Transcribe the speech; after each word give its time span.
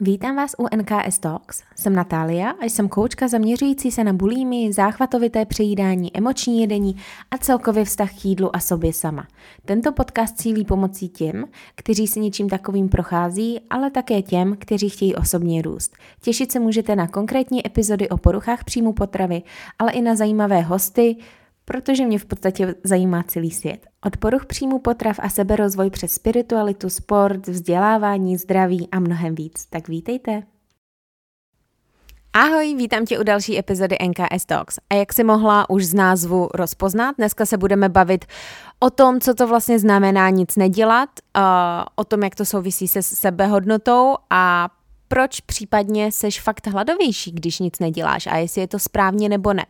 Vítám 0.00 0.36
vás 0.36 0.54
u 0.58 0.76
NKS 0.76 1.18
Talks. 1.18 1.62
Jsem 1.76 1.92
Natália 1.94 2.50
a 2.50 2.64
jsem 2.64 2.88
koučka 2.88 3.28
zaměřující 3.28 3.90
se 3.90 4.04
na 4.04 4.12
bulími, 4.12 4.72
záchvatovité 4.72 5.44
přejídání, 5.44 6.16
emoční 6.16 6.60
jedení 6.60 6.96
a 7.30 7.38
celkově 7.38 7.84
vztah 7.84 8.10
k 8.20 8.24
jídlu 8.24 8.56
a 8.56 8.60
sobě 8.60 8.92
sama. 8.92 9.26
Tento 9.64 9.92
podcast 9.92 10.36
cílí 10.36 10.64
pomocí 10.64 11.08
těm, 11.08 11.44
kteří 11.74 12.06
si 12.06 12.20
něčím 12.20 12.48
takovým 12.48 12.88
prochází, 12.88 13.60
ale 13.70 13.90
také 13.90 14.22
těm, 14.22 14.56
kteří 14.58 14.88
chtějí 14.88 15.14
osobně 15.14 15.62
růst. 15.62 15.96
Těšit 16.22 16.52
se 16.52 16.60
můžete 16.60 16.96
na 16.96 17.08
konkrétní 17.08 17.66
epizody 17.66 18.08
o 18.08 18.16
poruchách 18.16 18.64
příjmu 18.64 18.92
potravy, 18.92 19.42
ale 19.78 19.92
i 19.92 20.02
na 20.02 20.14
zajímavé 20.14 20.60
hosty, 20.60 21.16
protože 21.64 22.06
mě 22.06 22.18
v 22.18 22.24
podstatě 22.24 22.74
zajímá 22.84 23.22
celý 23.22 23.50
svět. 23.50 23.86
Od 24.06 24.16
poruch 24.16 24.46
příjmu 24.46 24.78
potrav 24.78 25.16
a 25.22 25.28
seberozvoj 25.28 25.90
přes 25.90 26.12
spiritualitu, 26.12 26.90
sport, 26.90 27.46
vzdělávání, 27.46 28.36
zdraví 28.36 28.88
a 28.92 29.00
mnohem 29.00 29.34
víc. 29.34 29.66
Tak 29.70 29.88
vítejte. 29.88 30.42
Ahoj, 32.32 32.74
vítám 32.74 33.04
tě 33.04 33.18
u 33.18 33.22
další 33.22 33.58
epizody 33.58 33.96
NKS 34.08 34.44
Talks. 34.46 34.78
A 34.90 34.94
jak 34.94 35.12
si 35.12 35.24
mohla 35.24 35.70
už 35.70 35.84
z 35.84 35.94
názvu 35.94 36.48
rozpoznat, 36.54 37.16
dneska 37.16 37.46
se 37.46 37.56
budeme 37.56 37.88
bavit 37.88 38.24
o 38.78 38.90
tom, 38.90 39.20
co 39.20 39.34
to 39.34 39.46
vlastně 39.46 39.78
znamená 39.78 40.30
nic 40.30 40.56
nedělat, 40.56 41.08
o 41.96 42.04
tom, 42.04 42.22
jak 42.22 42.34
to 42.34 42.44
souvisí 42.44 42.88
se 42.88 43.02
sebehodnotou 43.02 44.14
a 44.30 44.68
proč 45.08 45.40
případně 45.40 46.12
seš 46.12 46.40
fakt 46.40 46.66
hladovější, 46.66 47.32
když 47.32 47.58
nic 47.58 47.78
neděláš 47.78 48.26
a 48.26 48.36
jestli 48.36 48.60
je 48.60 48.68
to 48.68 48.78
správně 48.78 49.28
nebo 49.28 49.52
ne. 49.52 49.66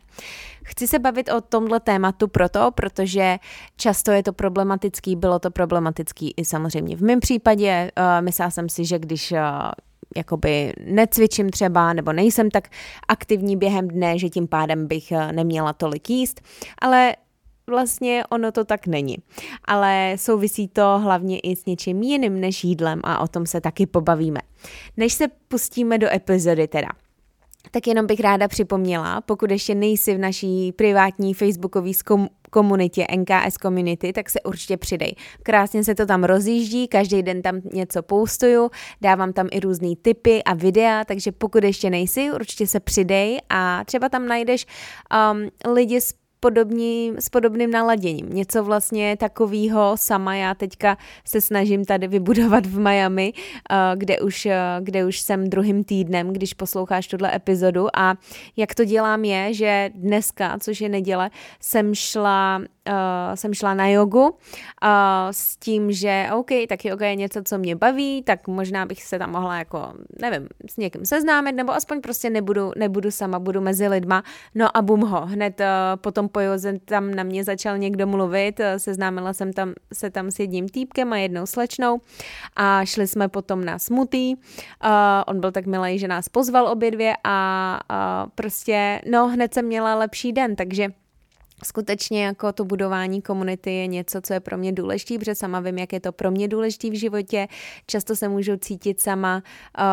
Chci 0.65 0.87
se 0.87 0.99
bavit 0.99 1.29
o 1.29 1.41
tomhle 1.41 1.79
tématu 1.79 2.27
proto, 2.27 2.71
protože 2.71 3.37
často 3.77 4.11
je 4.11 4.23
to 4.23 4.33
problematický, 4.33 5.15
bylo 5.15 5.39
to 5.39 5.51
problematický 5.51 6.33
i 6.37 6.45
samozřejmě 6.45 6.95
v 6.97 7.01
mém 7.01 7.19
případě. 7.19 7.91
Uh, 7.97 8.25
myslela 8.25 8.51
jsem 8.51 8.69
si, 8.69 8.85
že 8.85 8.99
když 8.99 9.31
uh, 9.31 9.37
jakoby 10.15 10.73
necvičím 10.85 11.49
třeba, 11.49 11.93
nebo 11.93 12.13
nejsem 12.13 12.51
tak 12.51 12.69
aktivní 13.07 13.57
během 13.57 13.87
dne, 13.87 14.19
že 14.19 14.29
tím 14.29 14.47
pádem 14.47 14.87
bych 14.87 15.11
uh, 15.11 15.31
neměla 15.31 15.73
tolik 15.73 16.09
jíst, 16.09 16.41
ale 16.81 17.15
vlastně 17.67 18.23
ono 18.29 18.51
to 18.51 18.65
tak 18.65 18.87
není. 18.87 19.17
Ale 19.65 20.13
souvisí 20.15 20.67
to 20.67 20.99
hlavně 21.03 21.39
i 21.39 21.55
s 21.55 21.65
něčím 21.65 22.01
jiným 22.01 22.39
než 22.39 22.63
jídlem 22.63 23.01
a 23.03 23.19
o 23.19 23.27
tom 23.27 23.45
se 23.45 23.61
taky 23.61 23.85
pobavíme. 23.85 24.39
Než 24.97 25.13
se 25.13 25.27
pustíme 25.47 25.97
do 25.97 26.13
epizody 26.13 26.67
teda, 26.67 26.89
tak 27.71 27.87
jenom 27.87 28.05
bych 28.07 28.19
ráda 28.19 28.47
připomněla, 28.47 29.21
pokud 29.21 29.51
ještě 29.51 29.75
nejsi 29.75 30.15
v 30.15 30.19
naší 30.19 30.71
privátní 30.71 31.33
facebookové 31.33 31.91
komunitě 32.49 33.05
NKS 33.17 33.53
Community, 33.61 34.13
tak 34.13 34.29
se 34.29 34.41
určitě 34.41 34.77
přidej. 34.77 35.15
Krásně 35.43 35.83
se 35.83 35.95
to 35.95 36.05
tam 36.05 36.23
rozjíždí, 36.23 36.87
každý 36.87 37.23
den 37.23 37.41
tam 37.41 37.61
něco 37.73 38.03
postuju, 38.03 38.71
dávám 39.01 39.33
tam 39.33 39.47
i 39.51 39.59
různé 39.59 39.95
typy 40.01 40.43
a 40.43 40.53
videa, 40.53 41.05
takže 41.05 41.31
pokud 41.31 41.63
ještě 41.63 41.89
nejsi, 41.89 42.31
určitě 42.31 42.67
se 42.67 42.79
přidej 42.79 43.39
a 43.49 43.83
třeba 43.83 44.09
tam 44.09 44.27
najdeš 44.27 44.65
um, 45.31 45.73
lidi 45.73 46.01
z 46.01 46.13
podobní, 46.45 47.13
s 47.19 47.29
podobným 47.29 47.71
naladěním. 47.71 48.29
Něco 48.29 48.63
vlastně 48.63 49.17
takového 49.17 49.97
sama 49.97 50.35
já 50.35 50.53
teďka 50.53 50.97
se 51.25 51.41
snažím 51.41 51.85
tady 51.85 52.07
vybudovat 52.07 52.65
v 52.65 52.79
Miami, 52.79 53.33
eh, 53.33 53.75
kde 53.95 54.19
už, 54.19 54.45
eh, 54.45 54.57
kde 54.79 55.05
už 55.05 55.19
jsem 55.19 55.49
druhým 55.49 55.83
týdnem, 55.83 56.33
když 56.33 56.53
posloucháš 56.53 57.07
tuhle 57.07 57.35
epizodu 57.35 57.87
a 57.97 58.15
jak 58.57 58.75
to 58.75 58.85
dělám 58.85 59.25
je, 59.25 59.53
že 59.53 59.89
dneska, 59.95 60.57
což 60.59 60.81
je 60.81 60.89
neděle, 60.89 61.29
jsem 61.59 61.95
šla 61.95 62.61
uh, 62.87 63.35
jsem 63.35 63.53
šla 63.53 63.73
na 63.73 63.87
jogu 63.87 64.29
uh, 64.29 64.29
s 65.31 65.57
tím, 65.57 65.91
že 65.91 66.27
OK, 66.33 66.49
tak 66.69 66.85
yoga 66.85 67.07
je 67.07 67.15
něco, 67.15 67.41
co 67.43 67.57
mě 67.57 67.75
baví, 67.75 68.23
tak 68.23 68.47
možná 68.47 68.85
bych 68.85 69.03
se 69.03 69.19
tam 69.19 69.31
mohla 69.31 69.57
jako, 69.57 69.93
nevím, 70.21 70.47
s 70.69 70.77
někým 70.77 71.05
seznámit, 71.05 71.55
nebo 71.55 71.73
aspoň 71.73 72.01
prostě 72.01 72.29
nebudu, 72.29 72.71
nebudu 72.77 73.11
sama, 73.11 73.39
budu 73.39 73.61
mezi 73.61 73.87
lidma. 73.87 74.23
No 74.55 74.77
a 74.77 74.81
bum 74.81 75.01
ho, 75.01 75.25
hned 75.25 75.59
uh, 75.59 75.65
potom 75.95 76.29
po 76.29 76.39
joze 76.39 76.79
tam 76.79 77.13
na 77.13 77.23
mě 77.23 77.43
začal 77.43 77.77
někdo 77.77 78.07
mluvit, 78.07 78.59
uh, 78.59 78.65
seznámila 78.77 79.33
jsem 79.33 79.53
tam, 79.53 79.73
se 79.93 80.09
tam 80.09 80.31
s 80.31 80.39
jedním 80.39 80.69
týpkem 80.69 81.13
a 81.13 81.17
jednou 81.17 81.45
slečnou 81.45 82.01
a 82.55 82.85
šli 82.85 83.07
jsme 83.07 83.27
potom 83.27 83.65
na 83.65 83.79
smutý. 83.79 84.35
Uh, 84.35 84.91
on 85.27 85.39
byl 85.39 85.51
tak 85.51 85.65
milý, 85.65 85.99
že 85.99 86.07
nás 86.07 86.29
pozval 86.29 86.67
obě 86.67 86.91
dvě 86.91 87.13
a 87.23 87.79
uh, 87.89 88.31
prostě, 88.35 89.01
no 89.11 89.27
hned 89.27 89.53
jsem 89.53 89.65
měla 89.65 89.95
lepší 89.95 90.33
den, 90.33 90.55
takže 90.55 90.89
skutečně 91.63 92.25
jako 92.25 92.53
to 92.53 92.65
budování 92.65 93.21
komunity 93.21 93.73
je 93.73 93.87
něco, 93.87 94.21
co 94.21 94.33
je 94.33 94.39
pro 94.39 94.57
mě 94.57 94.71
důležité, 94.71 95.17
protože 95.17 95.35
sama 95.35 95.59
vím, 95.59 95.77
jak 95.77 95.93
je 95.93 95.99
to 95.99 96.11
pro 96.11 96.31
mě 96.31 96.47
důležité 96.47 96.89
v 96.89 96.99
životě. 96.99 97.47
Často 97.87 98.15
se 98.15 98.27
můžu 98.27 98.57
cítit 98.57 99.01
sama 99.01 99.35
uh, 99.35 99.83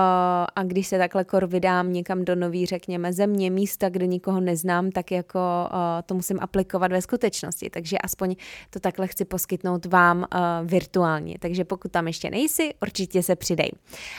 a 0.57 0.63
když 0.63 0.87
se 0.87 0.99
takhle 0.99 1.25
kor 1.25 1.47
vydám 1.47 1.93
někam 1.93 2.25
do 2.25 2.35
nový, 2.35 2.67
řekněme, 2.67 3.13
země, 3.13 3.51
místa, 3.51 3.89
kde 3.89 4.07
nikoho 4.07 4.41
neznám, 4.41 4.91
tak 4.91 5.11
jako 5.11 5.39
uh, 5.73 5.79
to 6.07 6.15
musím 6.15 6.39
aplikovat 6.41 6.93
ve 6.93 7.03
skutečnosti. 7.03 7.71
Takže 7.71 7.99
aspoň 7.99 8.37
to 8.71 8.81
takhle 8.81 9.07
chci 9.07 9.25
poskytnout 9.25 9.87
vám 9.87 10.19
uh, 10.19 10.25
virtuálně. 10.65 11.37
Takže 11.41 11.65
pokud 11.65 11.93
tam 11.93 12.07
ještě 12.07 12.31
nejsi, 12.31 12.75
určitě 12.83 13.23
se 13.23 13.37
přidej. 13.37 13.71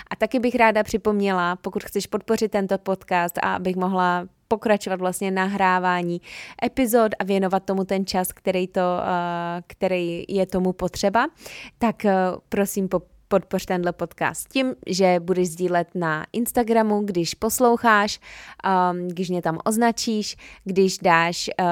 A 0.09 0.15
taky 0.15 0.39
bych 0.39 0.55
ráda 0.55 0.83
připomněla, 0.83 1.55
pokud 1.55 1.83
chceš 1.83 2.07
podpořit 2.07 2.51
tento 2.51 2.77
podcast 2.77 3.37
a 3.37 3.55
abych 3.55 3.75
mohla 3.75 4.27
pokračovat 4.53 4.99
vlastně 4.99 5.31
nahrávání 5.31 6.21
epizod 6.65 7.11
a 7.19 7.23
věnovat 7.23 7.63
tomu 7.63 7.83
ten 7.83 8.05
čas, 8.05 8.31
který, 8.31 8.67
to, 8.67 8.81
eh, 8.81 9.61
který 9.67 10.23
je 10.29 10.45
tomu 10.45 10.73
potřeba, 10.73 11.27
tak 11.77 12.05
eh, 12.05 12.15
prosím 12.49 12.87
po 12.87 13.01
podpoř 13.27 13.65
tenhle 13.65 13.91
podcast 13.91 14.47
tím, 14.47 14.75
že 14.87 15.19
budeš 15.19 15.49
sdílet 15.49 15.87
na 15.95 16.25
Instagramu, 16.33 17.01
když 17.01 17.33
posloucháš, 17.33 18.19
um, 18.21 19.07
když 19.07 19.29
mě 19.29 19.41
tam 19.41 19.57
označíš, 19.65 20.37
když 20.63 20.97
dáš 20.97 21.49
uh, 21.59 21.65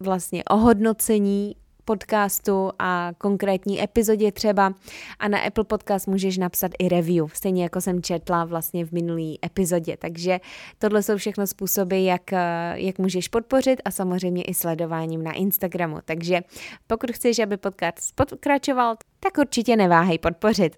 vlastně 0.00 0.44
ohodnocení 0.44 1.56
podcastu 1.90 2.70
a 2.78 3.10
konkrétní 3.18 3.82
epizodě 3.82 4.32
třeba 4.32 4.74
a 5.18 5.28
na 5.28 5.38
Apple 5.38 5.64
Podcast 5.64 6.06
můžeš 6.06 6.38
napsat 6.38 6.70
i 6.78 6.88
review, 6.88 7.26
stejně 7.32 7.62
jako 7.62 7.80
jsem 7.80 8.02
četla 8.02 8.44
vlastně 8.44 8.84
v 8.84 8.92
minulý 8.92 9.38
epizodě. 9.46 9.96
Takže 9.96 10.40
tohle 10.78 11.02
jsou 11.02 11.16
všechno 11.16 11.46
způsoby, 11.46 12.04
jak, 12.06 12.32
eh, 12.32 12.72
jak 12.74 12.98
můžeš 12.98 13.28
podpořit 13.28 13.82
a 13.84 13.90
samozřejmě 13.90 14.42
i 14.42 14.54
sledováním 14.54 15.22
na 15.22 15.32
Instagramu. 15.32 15.98
Takže 16.04 16.40
pokud 16.86 17.10
chceš, 17.10 17.38
aby 17.38 17.56
podcast 17.56 18.14
pokračoval, 18.14 18.96
tak 19.20 19.38
určitě 19.38 19.76
neváhej 19.76 20.18
podpořit. 20.18 20.76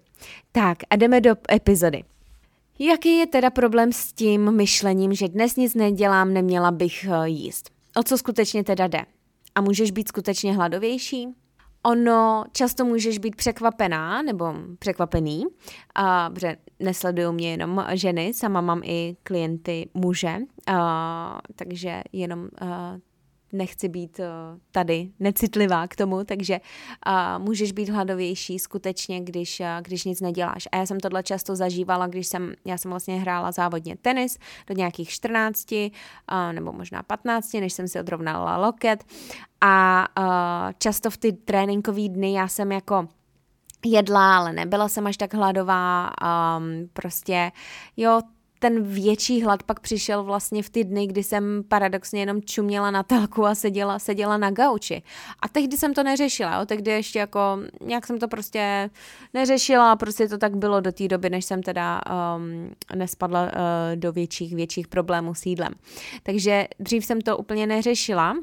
Tak 0.51 0.77
a 0.89 0.95
jdeme 0.95 1.21
do 1.21 1.35
epizody. 1.51 2.03
Jaký 2.79 3.17
je 3.17 3.27
teda 3.27 3.49
problém 3.49 3.93
s 3.93 4.13
tím 4.13 4.51
myšlením, 4.51 5.13
že 5.13 5.27
dnes 5.27 5.55
nic 5.55 5.75
nedělám, 5.75 6.33
neměla 6.33 6.71
bych 6.71 7.05
eh, 7.05 7.29
jíst? 7.29 7.69
O 7.95 8.03
co 8.03 8.17
skutečně 8.17 8.63
teda 8.63 8.87
jde? 8.87 9.05
A 9.55 9.61
můžeš 9.61 9.91
být 9.91 10.07
skutečně 10.07 10.55
hladovější. 10.55 11.27
Ono 11.85 12.43
často 12.51 12.85
můžeš 12.85 13.17
být 13.17 13.35
překvapená 13.35 14.21
nebo 14.21 14.53
překvapený, 14.79 15.45
a, 15.95 16.29
protože 16.29 16.55
nesledují 16.79 17.33
mě 17.33 17.51
jenom 17.51 17.85
ženy, 17.93 18.33
sama 18.33 18.61
mám 18.61 18.81
i 18.83 19.15
klienty 19.23 19.89
muže, 19.93 20.37
a, 20.67 21.39
takže 21.55 22.01
jenom 22.11 22.47
a, 22.61 22.97
nechci 23.53 23.89
být 23.89 24.19
uh, 24.19 24.25
tady 24.71 25.09
necitlivá 25.19 25.87
k 25.87 25.95
tomu, 25.95 26.23
takže 26.23 26.59
můžeš 27.37 27.71
být 27.71 27.89
hladovější 27.89 28.59
skutečně, 28.59 29.21
když, 29.21 29.59
uh, 29.59 29.65
když 29.81 30.03
nic 30.03 30.21
neděláš. 30.21 30.67
A 30.71 30.77
já 30.77 30.85
jsem 30.85 30.99
tohle 30.99 31.23
často 31.23 31.55
zažívala, 31.55 32.07
když 32.07 32.27
jsem, 32.27 32.53
já 32.65 32.77
jsem 32.77 32.91
vlastně 32.91 33.19
hrála 33.19 33.51
závodně 33.51 33.95
tenis 34.01 34.37
do 34.67 34.73
nějakých 34.73 35.09
14 35.09 35.71
uh, 35.71 35.87
nebo 36.51 36.73
možná 36.73 37.03
15, 37.03 37.53
než 37.53 37.73
jsem 37.73 37.87
si 37.87 37.99
odrovnala 37.99 38.57
loket 38.57 39.03
a 39.61 40.07
často 40.77 41.09
v 41.09 41.17
ty 41.17 41.33
tréninkové 41.33 42.09
dny 42.09 42.33
já 42.33 42.47
jsem 42.47 42.71
jako 42.71 43.07
jedla, 43.85 44.37
ale 44.37 44.53
nebyla 44.53 44.89
jsem 44.89 45.07
až 45.07 45.17
tak 45.17 45.33
hladová, 45.33 46.09
um, 46.57 46.89
prostě 46.93 47.51
jo, 47.97 48.21
ten 48.63 48.83
větší 48.83 49.43
hlad 49.43 49.63
pak 49.63 49.79
přišel 49.79 50.23
vlastně 50.23 50.63
v 50.63 50.69
ty 50.69 50.83
dny, 50.83 51.07
kdy 51.07 51.23
jsem 51.23 51.63
paradoxně 51.67 52.19
jenom 52.19 52.41
čuměla 52.41 52.91
na 52.91 53.03
telku 53.03 53.45
a 53.45 53.55
seděla, 53.55 53.99
seděla 53.99 54.37
na 54.37 54.51
gauči. 54.51 55.03
A 55.39 55.47
tehdy 55.47 55.77
jsem 55.77 55.93
to 55.93 56.03
neřešila, 56.03 56.59
jo? 56.59 56.65
tehdy 56.65 56.91
ještě 56.91 57.19
jako, 57.19 57.39
nějak 57.81 58.07
jsem 58.07 58.19
to 58.19 58.27
prostě 58.27 58.89
neřešila 59.33 59.95
prostě 59.95 60.27
to 60.27 60.37
tak 60.37 60.57
bylo 60.57 60.81
do 60.81 60.91
té 60.91 61.07
doby, 61.07 61.29
než 61.29 61.45
jsem 61.45 61.63
teda 61.63 62.01
um, 62.35 62.71
nespadla 62.95 63.43
uh, 63.43 63.49
do 63.95 64.11
větších, 64.11 64.55
větších 64.55 64.87
problémů 64.87 65.33
s 65.33 65.45
jídlem. 65.45 65.73
Takže 66.23 66.67
dřív 66.79 67.05
jsem 67.05 67.21
to 67.21 67.37
úplně 67.37 67.67
neřešila, 67.67 68.35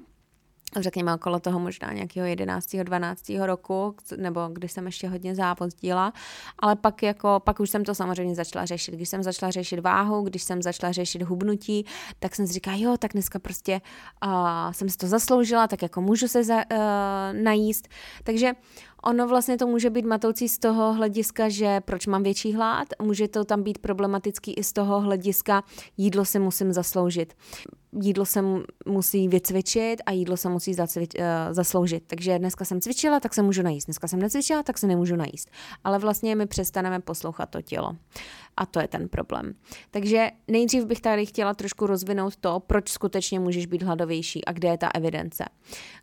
řekněme 0.76 1.14
okolo 1.14 1.40
toho 1.40 1.60
možná 1.60 1.92
nějakého 1.92 2.26
11. 2.26 2.76
12. 2.76 3.28
roku, 3.28 3.94
nebo 4.16 4.48
když 4.52 4.72
jsem 4.72 4.86
ještě 4.86 5.08
hodně 5.08 5.34
závodila, 5.34 6.12
ale 6.58 6.76
pak 6.76 7.02
jako, 7.02 7.40
pak 7.44 7.60
už 7.60 7.70
jsem 7.70 7.84
to 7.84 7.94
samozřejmě 7.94 8.34
začala 8.34 8.66
řešit. 8.66 8.94
Když 8.94 9.08
jsem 9.08 9.22
začala 9.22 9.50
řešit 9.50 9.80
váhu, 9.80 10.22
když 10.22 10.42
jsem 10.42 10.62
začala 10.62 10.92
řešit 10.92 11.22
hubnutí, 11.22 11.86
tak 12.18 12.34
jsem 12.34 12.46
si 12.46 12.52
říkala, 12.52 12.76
jo, 12.80 12.96
tak 12.98 13.12
dneska 13.12 13.38
prostě 13.38 13.80
uh, 14.26 14.72
jsem 14.72 14.88
si 14.88 14.96
to 14.96 15.06
zasloužila, 15.06 15.68
tak 15.68 15.82
jako 15.82 16.00
můžu 16.00 16.28
se 16.28 16.44
za, 16.44 16.56
uh, 16.56 16.62
najíst. 17.32 17.88
Takže 18.24 18.52
Ono 19.02 19.28
vlastně 19.28 19.58
to 19.58 19.66
může 19.66 19.90
být 19.90 20.04
matoucí 20.04 20.48
z 20.48 20.58
toho 20.58 20.92
hlediska, 20.92 21.48
že 21.48 21.80
proč 21.80 22.06
mám 22.06 22.22
větší 22.22 22.52
hlad, 22.52 22.88
může 23.02 23.28
to 23.28 23.44
tam 23.44 23.62
být 23.62 23.78
problematický 23.78 24.52
i 24.52 24.64
z 24.64 24.72
toho 24.72 25.00
hlediska, 25.00 25.62
jídlo 25.96 26.24
si 26.24 26.38
musím 26.38 26.72
zasloužit 26.72 27.34
jídlo 27.92 28.26
se 28.26 28.44
musí 28.86 29.28
vycvičit 29.28 30.02
a 30.06 30.10
jídlo 30.10 30.36
se 30.36 30.48
musí 30.48 30.74
zacvič, 30.74 31.10
uh, 31.14 31.24
zasloužit. 31.50 32.04
Takže 32.06 32.38
dneska 32.38 32.64
jsem 32.64 32.80
cvičila, 32.80 33.20
tak 33.20 33.34
se 33.34 33.42
můžu 33.42 33.62
najíst. 33.62 33.86
Dneska 33.86 34.08
jsem 34.08 34.20
necvičila, 34.20 34.62
tak 34.62 34.78
se 34.78 34.86
nemůžu 34.86 35.16
najíst. 35.16 35.50
Ale 35.84 35.98
vlastně 35.98 36.36
my 36.36 36.46
přestaneme 36.46 37.00
poslouchat 37.00 37.50
to 37.50 37.62
tělo. 37.62 37.96
A 38.60 38.66
to 38.66 38.80
je 38.80 38.88
ten 38.88 39.08
problém. 39.08 39.54
Takže 39.90 40.30
nejdřív 40.48 40.84
bych 40.84 41.00
tady 41.00 41.26
chtěla 41.26 41.54
trošku 41.54 41.86
rozvinout 41.86 42.36
to, 42.36 42.60
proč 42.60 42.88
skutečně 42.88 43.40
můžeš 43.40 43.66
být 43.66 43.82
hladovější 43.82 44.44
a 44.44 44.52
kde 44.52 44.68
je 44.68 44.78
ta 44.78 44.88
evidence. 44.94 45.44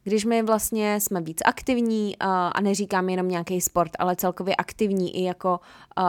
Když 0.04 0.26
my 0.26 0.44
vlastně 0.44 1.00
jsme 1.00 1.22
víc 1.22 1.38
aktivní 1.46 2.06
uh, 2.06 2.28
a 2.30 2.62
neříkám 2.62 3.10
jenom 3.10 3.28
nějaký 3.28 3.62
sport, 3.62 3.92
ale 4.00 4.16
celkově 4.16 4.56
aktivní 4.56 5.18
i 5.18 5.24
jako 5.24 5.60
uh, 5.98 6.06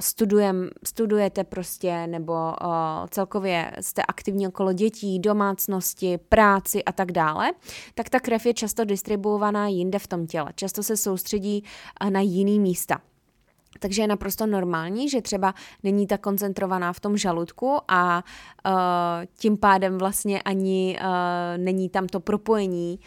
studujem, 0.00 0.70
studujete 0.84 1.44
prostě 1.44 2.06
nebo 2.06 2.32
uh, 2.32 2.68
celkově 3.10 3.72
jste 3.80 4.02
aktivní 4.02 4.48
okolo 4.48 4.72
dětí, 4.72 5.18
domácnosti, 5.18 6.18
práci 6.18 6.84
a 6.84 6.92
tak 6.92 7.12
dále, 7.12 7.52
tak 7.94 8.08
ta 8.08 8.20
krev 8.20 8.46
je 8.46 8.54
často 8.54 8.84
distribuovaná 8.84 9.68
jinde 9.68 9.98
v 9.98 10.06
tom 10.06 10.26
těle. 10.26 10.52
Často 10.54 10.82
se 10.82 10.96
soustředí 10.96 11.64
na 12.10 12.20
jiný 12.20 12.60
místa. 12.60 13.00
Takže 13.78 14.02
je 14.02 14.08
naprosto 14.08 14.46
normální, 14.46 15.08
že 15.08 15.22
třeba 15.22 15.54
není 15.82 16.06
tak 16.06 16.20
koncentrovaná 16.20 16.92
v 16.92 17.00
tom 17.00 17.16
žaludku 17.16 17.78
a 17.88 18.24
uh, 18.66 18.72
tím 19.38 19.56
pádem 19.56 19.98
vlastně 19.98 20.42
ani 20.42 20.98
uh, 21.00 21.06
není 21.56 21.88
tam 21.88 22.06
to 22.06 22.20
propojení 22.20 22.98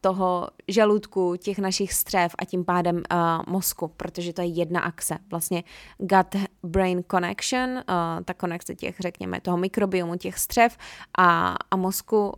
toho 0.00 0.48
žaludku, 0.68 1.36
těch 1.36 1.58
našich 1.58 1.92
střev 1.92 2.34
a 2.38 2.44
tím 2.44 2.64
pádem 2.64 2.96
uh, 2.96 3.02
mozku, 3.48 3.88
protože 3.88 4.32
to 4.32 4.42
je 4.42 4.48
jedna 4.48 4.80
axe. 4.80 5.18
Vlastně 5.30 5.64
gut-brain 5.98 7.04
connection, 7.10 7.70
uh, 7.70 7.82
ta 8.24 8.34
konekce 8.34 8.74
těch, 8.74 8.96
řekněme, 9.00 9.40
toho 9.40 9.56
mikrobiomu, 9.56 10.16
těch 10.16 10.38
střev 10.38 10.76
a, 11.18 11.54
a 11.70 11.76
mozku 11.76 12.26
uh, 12.26 12.32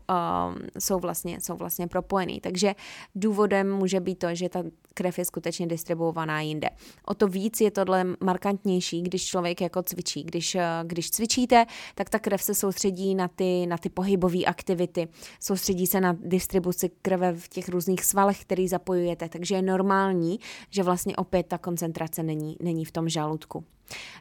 jsou, 0.78 0.98
vlastně, 0.98 1.40
jsou 1.40 1.56
vlastně 1.56 1.86
propojený. 1.86 2.40
Takže 2.40 2.74
důvodem 3.14 3.72
může 3.72 4.00
být 4.00 4.18
to, 4.18 4.34
že 4.34 4.48
ta 4.48 4.62
krev 4.94 5.18
je 5.18 5.24
skutečně 5.24 5.66
distribuovaná 5.66 6.40
jinde. 6.40 6.68
O 7.06 7.14
to 7.14 7.28
víc 7.28 7.60
je 7.60 7.70
tohle 7.70 8.04
markantnější, 8.20 9.02
když 9.02 9.24
člověk 9.24 9.60
jako 9.60 9.82
cvičí. 9.82 10.24
Když, 10.24 10.56
když 10.82 11.10
cvičíte, 11.10 11.66
tak 11.94 12.10
ta 12.10 12.18
krev 12.18 12.42
se 12.42 12.54
soustředí 12.54 13.14
na 13.14 13.28
ty, 13.28 13.66
na 13.66 13.78
ty 13.78 13.88
pohybové 13.88 14.44
aktivity, 14.44 15.08
soustředí 15.40 15.86
se 15.86 16.00
na 16.00 16.16
distribuci 16.20 16.81
krve 16.88 17.32
v 17.32 17.48
těch 17.48 17.68
různých 17.68 18.04
svalech, 18.04 18.40
který 18.40 18.68
zapojujete, 18.68 19.28
takže 19.28 19.54
je 19.54 19.62
normální, 19.62 20.40
že 20.70 20.82
vlastně 20.82 21.16
opět 21.16 21.46
ta 21.46 21.58
koncentrace 21.58 22.22
není, 22.22 22.56
není 22.62 22.84
v 22.84 22.92
tom 22.92 23.08
žaludku. 23.08 23.64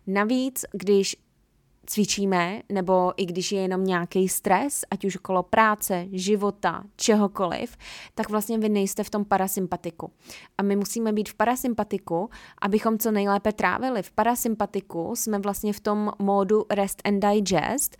Navíc, 0.08 0.66
když 0.72 1.16
cvičíme, 1.86 2.62
nebo 2.70 3.14
i 3.18 3.26
když 3.26 3.52
je 3.52 3.62
jenom 3.62 3.84
nějaký 3.84 4.30
stres, 4.30 4.82
ať 4.92 5.06
už 5.06 5.16
okolo 5.16 5.44
práce, 5.44 6.08
života, 6.12 6.84
čehokoliv, 6.96 7.78
tak 8.16 8.30
vlastně 8.30 8.58
vy 8.58 8.70
nejste 8.70 9.04
v 9.04 9.10
tom 9.10 9.26
parasympatiku. 9.26 10.12
A 10.58 10.64
my 10.64 10.76
musíme 10.76 11.14
být 11.14 11.30
v 11.30 11.34
parasympatiku, 11.34 12.30
abychom 12.62 12.98
co 12.98 13.12
nejlépe 13.12 13.52
trávili. 13.52 14.04
V 14.04 14.12
parasympatiku 14.12 15.16
jsme 15.16 15.40
vlastně 15.40 15.74
v 15.74 15.80
tom 15.80 16.12
módu 16.20 16.66
rest 16.70 17.02
and 17.06 17.20
digest, 17.20 17.98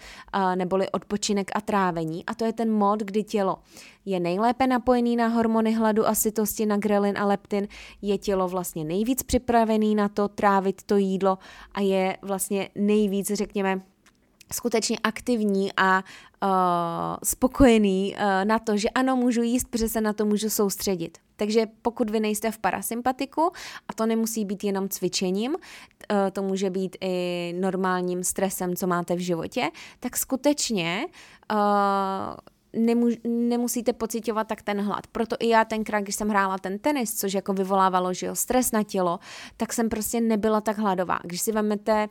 neboli 0.56 0.90
odpočinek 0.90 1.52
a 1.56 1.62
trávení. 1.62 2.26
A 2.26 2.34
to 2.34 2.46
je 2.46 2.54
ten 2.54 2.74
mód, 2.74 3.00
kdy 3.00 3.24
tělo 3.24 3.58
je 4.06 4.20
nejlépe 4.20 4.68
napojený 4.68 5.16
na 5.16 5.28
hormony 5.28 5.74
hladu 5.74 6.08
a 6.08 6.16
sytosti, 6.16 6.66
na 6.66 6.78
grelin 6.78 7.18
a 7.18 7.26
leptin, 7.26 7.68
je 8.02 8.18
tělo 8.18 8.48
vlastně 8.48 8.84
nejvíc 8.84 9.24
připravený 9.24 9.96
na 9.96 10.10
to 10.10 10.28
trávit 10.28 10.84
to 10.84 10.98
jídlo 10.98 11.38
a 11.72 11.82
je 11.82 12.18
vlastně 12.22 12.70
nejvíc, 12.76 13.32
řekněme, 13.34 13.71
skutečně 14.54 14.98
aktivní 15.04 15.72
a 15.78 16.04
uh, 16.44 16.50
spokojený 17.24 18.16
uh, 18.16 18.46
na 18.46 18.60
to, 18.60 18.78
že 18.78 18.90
ano, 18.90 19.16
můžu 19.16 19.42
jíst, 19.42 19.68
protože 19.70 19.90
se 19.90 20.02
na 20.02 20.14
to 20.14 20.26
můžu 20.26 20.50
soustředit. 20.50 21.18
Takže 21.36 21.66
pokud 21.82 22.10
vy 22.10 22.20
nejste 22.20 22.52
v 22.52 22.58
parasympatiku, 22.58 23.52
a 23.88 23.94
to 23.94 24.06
nemusí 24.06 24.46
být 24.46 24.64
jenom 24.64 24.90
cvičením, 24.90 25.52
uh, 25.52 25.58
to 26.34 26.42
může 26.42 26.70
být 26.70 26.98
i 27.02 27.56
normálním 27.60 28.24
stresem, 28.24 28.76
co 28.76 28.88
máte 28.88 29.16
v 29.16 29.20
životě, 29.20 29.72
tak 30.00 30.18
skutečně 30.18 31.06
nemůž, 32.74 33.18
nemusíte 33.28 33.94
pocitovat 33.94 34.48
tak 34.48 34.62
ten 34.62 34.82
hlad. 34.82 35.08
Proto 35.08 35.36
i 35.40 35.48
já 35.50 35.66
tenkrát, 35.66 36.00
když 36.00 36.16
jsem 36.16 36.30
hrála 36.30 36.58
ten 36.58 36.80
tenis, 36.80 37.20
což 37.20 37.34
jako 37.34 37.54
vyvolávalo, 37.54 38.14
že 38.14 38.26
jo, 38.26 38.36
stres 38.36 38.72
na 38.72 38.84
tělo, 38.84 39.20
tak 39.58 39.74
jsem 39.74 39.90
prostě 39.90 40.22
nebyla 40.22 40.62
tak 40.62 40.78
hladová. 40.78 41.20
Když 41.24 41.42
si 41.42 41.52
vezmete 41.52 42.08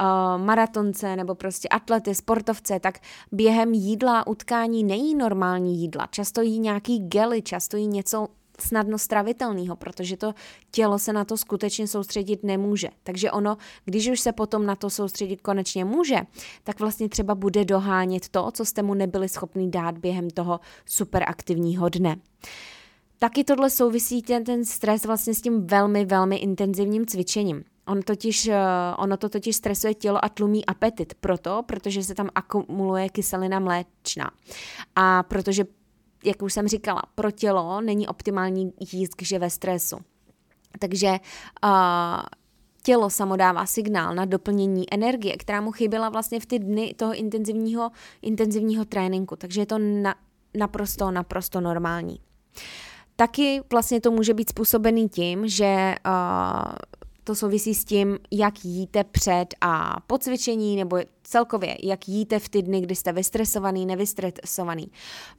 uh, 0.00 0.44
maratonce 0.44 1.16
nebo 1.16 1.34
prostě 1.34 1.68
atlety, 1.68 2.14
sportovce, 2.14 2.80
tak 2.80 2.98
během 3.32 3.74
jídla, 3.74 4.26
utkání 4.26 4.84
nejí 4.84 5.14
normální 5.14 5.80
jídla. 5.80 6.06
Často 6.10 6.42
jí 6.42 6.58
nějaký 6.58 6.98
gely, 6.98 7.42
často 7.42 7.76
jí 7.76 7.86
něco 7.86 8.28
snadno 8.60 8.98
stravitelného, 8.98 9.76
protože 9.76 10.16
to 10.16 10.34
tělo 10.70 10.98
se 10.98 11.12
na 11.12 11.24
to 11.24 11.36
skutečně 11.36 11.88
soustředit 11.88 12.44
nemůže. 12.44 12.88
Takže 13.02 13.30
ono, 13.30 13.56
když 13.84 14.08
už 14.08 14.20
se 14.20 14.32
potom 14.32 14.66
na 14.66 14.76
to 14.76 14.90
soustředit 14.90 15.40
konečně 15.40 15.84
může, 15.84 16.16
tak 16.64 16.80
vlastně 16.80 17.08
třeba 17.08 17.34
bude 17.34 17.64
dohánět 17.64 18.28
to, 18.28 18.50
co 18.50 18.64
jste 18.64 18.82
mu 18.82 18.94
nebyli 18.94 19.28
schopni 19.28 19.70
dát 19.70 19.98
během 19.98 20.30
toho 20.30 20.60
superaktivního 20.86 21.88
dne. 21.88 22.16
Taky 23.18 23.44
tohle 23.44 23.70
souvisí 23.70 24.22
ten, 24.22 24.44
ten 24.44 24.64
stres 24.64 25.04
vlastně 25.04 25.34
s 25.34 25.40
tím 25.40 25.66
velmi, 25.66 26.04
velmi 26.04 26.36
intenzivním 26.36 27.06
cvičením. 27.06 27.64
On 27.86 28.02
totiž, 28.02 28.46
eh, 28.46 28.56
ono 28.98 29.16
to 29.16 29.28
totiž 29.28 29.56
stresuje 29.56 29.94
tělo 29.94 30.24
a 30.24 30.28
tlumí 30.28 30.66
apetit. 30.66 31.14
Proto, 31.20 31.62
protože 31.66 32.02
se 32.02 32.14
tam 32.14 32.28
akumuluje 32.34 33.08
kyselina 33.08 33.60
mléčná. 33.60 34.30
A 34.96 35.22
protože 35.22 35.64
jak 36.24 36.42
už 36.42 36.52
jsem 36.52 36.68
říkala, 36.68 37.02
pro 37.14 37.30
tělo 37.30 37.80
není 37.80 38.08
optimální 38.08 38.72
jíst, 38.92 39.16
když 39.16 39.30
je 39.30 39.38
ve 39.38 39.50
stresu. 39.50 39.96
Takže 40.78 41.10
uh, 41.64 41.70
tělo 42.82 43.10
samo 43.10 43.36
dává 43.36 43.66
signál 43.66 44.14
na 44.14 44.24
doplnění 44.24 44.84
energie, 44.94 45.36
která 45.36 45.60
mu 45.60 45.72
chyběla 45.72 46.08
vlastně 46.08 46.40
v 46.40 46.46
ty 46.46 46.58
dny 46.58 46.94
toho 46.94 47.14
intenzivního, 47.14 47.90
intenzivního 48.22 48.84
tréninku. 48.84 49.36
Takže 49.36 49.60
je 49.60 49.66
to 49.66 49.78
na, 49.78 50.14
naprosto, 50.54 51.10
naprosto 51.10 51.60
normální. 51.60 52.20
Taky 53.16 53.62
vlastně 53.72 54.00
to 54.00 54.10
může 54.10 54.34
být 54.34 54.50
způsobený 54.50 55.08
tím, 55.08 55.48
že 55.48 55.94
uh, 56.06 56.72
to 57.24 57.34
souvisí 57.34 57.74
s 57.74 57.84
tím, 57.84 58.18
jak 58.30 58.64
jíte 58.64 59.04
před 59.04 59.46
a 59.60 60.00
po 60.06 60.18
cvičení, 60.18 60.76
nebo 60.76 60.98
celkově, 61.22 61.76
jak 61.82 62.08
jíte 62.08 62.38
v 62.38 62.48
ty 62.48 62.62
dny, 62.62 62.80
kdy 62.80 62.94
jste 62.94 63.12
vystresovaný, 63.12 63.86
nevystresovaný. 63.86 64.90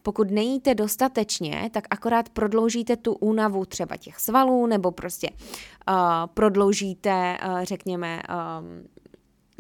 Pokud 0.02 0.32
nejíte 0.32 0.76
dostatečně, 0.76 1.70
tak 1.74 1.88
akorát 1.90 2.30
prodloužíte 2.30 2.98
tu 2.98 3.14
únavu 3.14 3.66
třeba 3.66 3.98
těch 3.98 4.20
svalů, 4.20 4.66
nebo 4.66 4.92
prostě 4.92 5.30
uh, 5.30 5.96
prodloužíte, 6.34 7.38
uh, 7.46 7.64
řekněme, 7.64 8.22
um, 8.30 8.88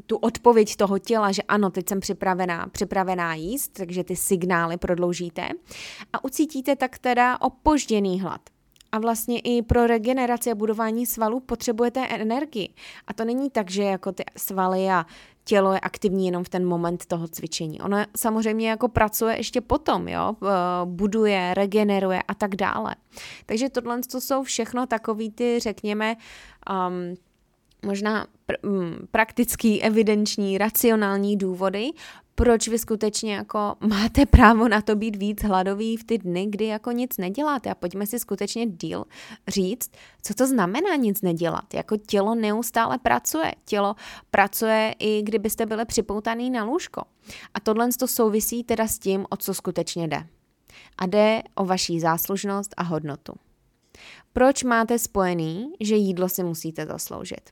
tu 0.06 0.18
odpověď 0.18 0.76
toho 0.76 1.00
těla, 1.00 1.32
že 1.32 1.42
ano, 1.42 1.70
teď 1.70 1.90
jsem 1.90 2.00
připravená, 2.00 2.68
připravená 2.72 3.34
jíst, 3.34 3.74
takže 3.74 4.04
ty 4.04 4.16
signály 4.16 4.78
prodloužíte 4.78 5.50
a 6.14 6.24
ucítíte 6.24 6.76
tak 6.76 6.98
teda 6.98 7.42
opožděný 7.42 8.22
hlad. 8.22 8.42
A 8.92 9.00
vlastně 9.00 9.40
i 9.40 9.62
pro 9.62 9.88
regeneraci 9.88 10.52
a 10.52 10.56
budování 10.56 11.06
svalů 11.06 11.40
potřebujete 11.40 12.08
energii. 12.08 12.70
A 13.08 13.14
to 13.14 13.26
není 13.26 13.50
tak, 13.50 13.72
že 13.72 13.84
jako 13.84 14.12
ty 14.12 14.24
svaly 14.38 14.90
a 14.90 15.06
tělo 15.44 15.74
je 15.74 15.80
aktivní 15.80 16.26
jenom 16.26 16.44
v 16.44 16.50
ten 16.50 16.66
moment 16.66 17.06
toho 17.06 17.28
cvičení. 17.28 17.82
Ono 17.82 17.98
samozřejmě 18.18 18.70
jako 18.70 18.88
pracuje 18.88 19.38
ještě 19.38 19.62
potom, 19.62 20.08
jo, 20.08 20.36
buduje, 20.86 21.54
regeneruje 21.54 22.24
a 22.28 22.34
tak 22.34 22.56
dále. 22.56 22.96
Takže 23.46 23.70
tohle 23.70 24.00
to 24.12 24.22
jsou 24.22 24.44
všechno 24.44 24.88
takový 24.88 25.32
ty, 25.32 25.60
řekněme, 25.60 26.16
um, 26.70 27.16
možná 27.86 28.28
pr- 28.50 28.56
m, 28.64 29.08
praktický, 29.12 29.82
evidenční, 29.84 30.58
racionální 30.58 31.38
důvody, 31.38 31.90
proč 32.36 32.68
vy 32.68 32.80
skutečně 32.80 33.36
jako 33.36 33.76
máte 33.88 34.26
právo 34.26 34.68
na 34.68 34.82
to 34.82 34.96
být 34.96 35.16
víc 35.16 35.44
hladový 35.44 35.98
v 35.98 36.04
ty 36.04 36.18
dny, 36.18 36.46
kdy 36.46 36.66
jako 36.66 36.92
nic 36.92 37.18
neděláte. 37.18 37.70
A 37.70 37.76
pojďme 37.76 38.08
si 38.08 38.20
skutečně 38.20 38.66
díl 38.66 39.06
říct, 39.48 39.92
co 40.22 40.34
to 40.34 40.48
znamená 40.48 40.96
nic 40.96 41.22
nedělat. 41.22 41.74
Jako 41.74 41.98
tělo 41.98 42.36
neustále 42.36 42.98
pracuje. 42.98 43.54
Tělo 43.66 43.96
pracuje 44.32 44.96
i 45.00 45.22
kdybyste 45.22 45.66
byli 45.66 45.86
připoutaný 45.86 46.50
na 46.50 46.64
lůžko. 46.64 47.04
A 47.54 47.60
tohle 47.60 47.90
to 48.00 48.08
souvisí 48.08 48.64
teda 48.64 48.88
s 48.88 49.00
tím, 49.00 49.26
o 49.30 49.38
co 49.38 49.54
skutečně 49.54 50.08
jde. 50.08 50.28
A 50.98 51.06
jde 51.06 51.42
o 51.56 51.66
vaší 51.66 52.00
záslužnost 52.00 52.74
a 52.78 52.84
hodnotu. 52.84 53.34
Proč 54.34 54.64
máte 54.64 55.00
spojený, 55.00 55.72
že 55.80 55.96
jídlo 55.96 56.30
si 56.30 56.44
musíte 56.44 56.86
zasloužit? 56.86 57.50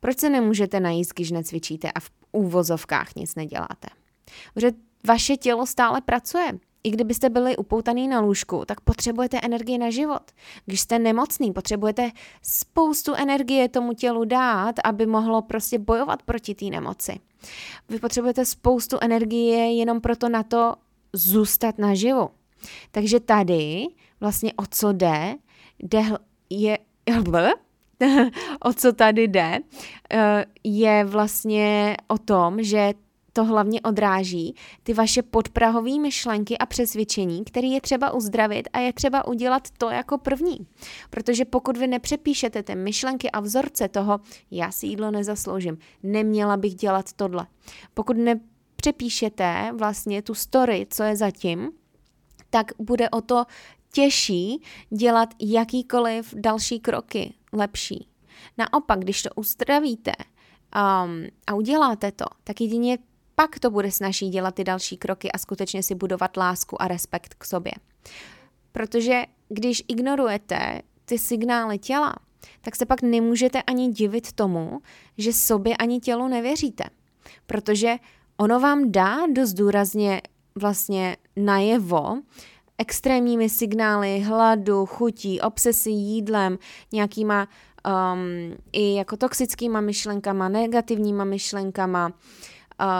Proč 0.00 0.18
se 0.18 0.30
nemůžete 0.30 0.80
najíst, 0.80 1.12
když 1.14 1.30
necvičíte 1.30 1.92
a 1.92 2.00
v 2.00 2.10
úvozovkách 2.32 3.14
nic 3.14 3.34
neděláte? 3.34 3.88
Protože 4.54 4.70
vaše 5.06 5.36
tělo 5.36 5.66
stále 5.66 6.00
pracuje. 6.00 6.58
i 6.84 6.90
kdybyste 6.90 7.30
byli 7.30 7.56
upoutaný 7.56 8.08
na 8.08 8.20
lůžku, 8.20 8.64
tak 8.66 8.80
potřebujete 8.80 9.40
energii 9.42 9.78
na 9.78 9.90
život. 9.90 10.22
Když 10.66 10.80
jste 10.80 10.98
nemocný, 10.98 11.52
potřebujete 11.52 12.10
spoustu 12.42 13.14
energie 13.14 13.68
tomu 13.68 13.92
tělu 13.92 14.24
dát, 14.24 14.74
aby 14.84 15.06
mohlo 15.06 15.42
prostě 15.42 15.78
bojovat 15.78 16.22
proti 16.22 16.54
té 16.54 16.64
nemoci. 16.64 17.20
Vy 17.88 17.98
potřebujete 17.98 18.44
spoustu 18.44 18.96
energie 19.00 19.72
jenom 19.72 20.00
proto 20.00 20.28
na 20.28 20.42
to 20.42 20.74
zůstat 21.12 21.78
naživu. 21.78 22.28
Takže 22.90 23.20
tady 23.20 23.86
vlastně 24.20 24.52
o 24.52 24.62
co 24.70 24.92
jde, 24.92 25.34
jde 25.78 26.02
je, 26.50 26.78
o 28.64 28.72
co 28.72 28.92
tady 28.92 29.22
jde, 29.22 29.58
eh, 30.12 30.44
je 30.64 31.04
vlastně 31.04 31.96
o 32.08 32.18
tom, 32.18 32.62
že 32.62 32.94
to 33.36 33.44
hlavně 33.44 33.80
odráží 33.80 34.54
ty 34.82 34.94
vaše 34.94 35.22
podprahové 35.22 35.98
myšlenky 35.98 36.58
a 36.58 36.66
přesvědčení, 36.66 37.44
které 37.44 37.66
je 37.66 37.80
třeba 37.80 38.12
uzdravit 38.12 38.68
a 38.72 38.78
je 38.78 38.92
třeba 38.92 39.26
udělat 39.26 39.68
to 39.78 39.90
jako 39.90 40.18
první. 40.18 40.66
Protože 41.10 41.44
pokud 41.44 41.76
vy 41.76 41.86
nepřepíšete 41.86 42.62
ty 42.62 42.74
myšlenky 42.74 43.30
a 43.30 43.40
vzorce 43.40 43.88
toho, 43.88 44.20
já 44.50 44.72
si 44.72 44.86
jídlo 44.86 45.10
nezasloužím, 45.10 45.78
neměla 46.02 46.56
bych 46.56 46.74
dělat 46.74 47.12
tohle. 47.12 47.46
Pokud 47.94 48.16
nepřepíšete 48.16 49.72
vlastně 49.74 50.22
tu 50.22 50.34
story, 50.34 50.86
co 50.90 51.02
je 51.02 51.16
zatím, 51.16 51.70
tak 52.50 52.72
bude 52.78 53.10
o 53.10 53.20
to 53.20 53.44
těžší 53.92 54.62
dělat 54.90 55.34
jakýkoliv 55.40 56.34
další 56.36 56.80
kroky 56.80 57.34
lepší. 57.52 58.08
Naopak, 58.58 58.98
když 58.98 59.22
to 59.22 59.30
uzdravíte 59.36 60.12
um, 60.16 61.26
a 61.46 61.54
uděláte 61.54 62.12
to, 62.12 62.24
tak 62.44 62.60
jedině 62.60 62.98
pak 63.36 63.58
to 63.58 63.70
bude 63.70 63.90
snaží 63.90 64.28
dělat 64.28 64.54
ty 64.54 64.64
další 64.64 64.96
kroky 64.96 65.32
a 65.32 65.38
skutečně 65.38 65.82
si 65.82 65.94
budovat 65.94 66.36
lásku 66.36 66.82
a 66.82 66.88
respekt 66.88 67.34
k 67.34 67.44
sobě. 67.44 67.72
Protože 68.72 69.22
když 69.48 69.82
ignorujete 69.88 70.82
ty 71.04 71.18
signály 71.18 71.78
těla, 71.78 72.14
tak 72.60 72.76
se 72.76 72.86
pak 72.86 73.02
nemůžete 73.02 73.62
ani 73.62 73.88
divit 73.88 74.32
tomu, 74.32 74.80
že 75.18 75.32
sobě 75.32 75.76
ani 75.76 76.00
tělu 76.00 76.28
nevěříte. 76.28 76.84
Protože 77.46 77.96
ono 78.36 78.60
vám 78.60 78.92
dá 78.92 79.16
dost 79.32 79.52
důrazně 79.52 80.22
vlastně 80.54 81.16
najevo 81.36 82.18
extrémními 82.78 83.48
signály 83.48 84.20
hladu, 84.20 84.86
chutí, 84.86 85.40
obsesí 85.40 85.94
jídlem, 85.94 86.58
nějakýma 86.92 87.48
um, 87.86 88.56
i 88.72 88.94
jako 88.94 89.16
toxickýma 89.16 89.80
myšlenkama, 89.80 90.48
negativníma 90.48 91.24
myšlenkama, 91.24 92.06
Uh, 92.08 92.55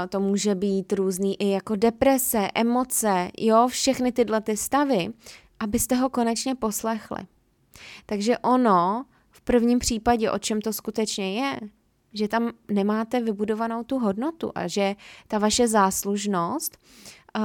to 0.08 0.20
může 0.20 0.54
být 0.54 0.92
různý 0.92 1.42
i 1.42 1.50
jako 1.50 1.76
deprese, 1.76 2.48
emoce, 2.54 3.30
jo, 3.38 3.68
všechny 3.68 4.12
tyhle 4.12 4.40
ty 4.40 4.56
stavy, 4.56 5.08
abyste 5.60 5.94
ho 5.94 6.10
konečně 6.10 6.54
poslechli. 6.54 7.18
Takže 8.06 8.38
ono 8.38 9.04
v 9.30 9.40
prvním 9.40 9.78
případě, 9.78 10.30
o 10.30 10.38
čem 10.38 10.60
to 10.60 10.72
skutečně 10.72 11.40
je, 11.40 11.60
že 12.12 12.28
tam 12.28 12.52
nemáte 12.68 13.20
vybudovanou 13.20 13.82
tu 13.84 13.98
hodnotu 13.98 14.52
a 14.54 14.68
že 14.68 14.94
ta 15.28 15.38
vaše 15.38 15.68
záslužnost 15.68 16.78
uh, 17.38 17.42